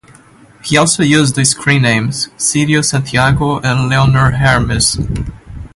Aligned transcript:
He 0.65 0.77
also 0.77 1.03
uses 1.03 1.33
the 1.33 1.45
screen 1.45 1.83
names: 1.83 2.29
Cirio 2.35 2.83
Santiago 2.83 3.59
and 3.59 3.87
Leonard 3.87 4.33
Hermes. 4.33 4.97